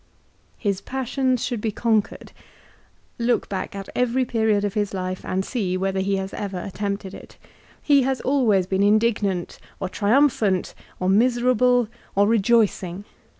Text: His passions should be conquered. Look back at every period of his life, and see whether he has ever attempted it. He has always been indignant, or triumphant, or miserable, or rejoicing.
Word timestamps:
His 0.57 0.81
passions 0.81 1.45
should 1.45 1.61
be 1.61 1.71
conquered. 1.71 2.31
Look 3.19 3.47
back 3.49 3.75
at 3.75 3.87
every 3.95 4.25
period 4.25 4.65
of 4.65 4.73
his 4.73 4.95
life, 4.95 5.23
and 5.23 5.45
see 5.45 5.77
whether 5.77 5.99
he 5.99 6.15
has 6.15 6.33
ever 6.33 6.59
attempted 6.59 7.13
it. 7.13 7.37
He 7.83 8.01
has 8.01 8.19
always 8.21 8.65
been 8.65 8.81
indignant, 8.81 9.59
or 9.79 9.89
triumphant, 9.89 10.73
or 10.99 11.07
miserable, 11.07 11.87
or 12.15 12.27
rejoicing. 12.27 13.05